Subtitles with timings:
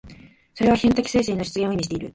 [0.55, 2.09] それは批判的精神の出現を意味している。